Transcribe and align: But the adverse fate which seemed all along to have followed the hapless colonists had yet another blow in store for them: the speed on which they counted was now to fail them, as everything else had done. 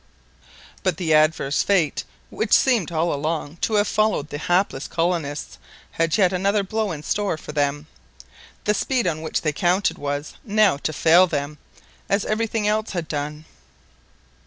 But 0.81 0.97
the 0.97 1.13
adverse 1.13 1.61
fate 1.61 2.05
which 2.31 2.53
seemed 2.53 2.91
all 2.91 3.13
along 3.13 3.57
to 3.57 3.75
have 3.75 3.87
followed 3.87 4.29
the 4.29 4.39
hapless 4.39 4.87
colonists 4.87 5.59
had 5.91 6.17
yet 6.17 6.33
another 6.33 6.63
blow 6.63 6.91
in 6.91 7.03
store 7.03 7.37
for 7.37 7.51
them: 7.51 7.85
the 8.63 8.73
speed 8.73 9.05
on 9.05 9.21
which 9.21 9.41
they 9.41 9.53
counted 9.53 9.99
was 9.99 10.33
now 10.43 10.77
to 10.77 10.91
fail 10.91 11.27
them, 11.27 11.59
as 12.09 12.25
everything 12.25 12.67
else 12.67 12.93
had 12.93 13.07
done. 13.07 13.45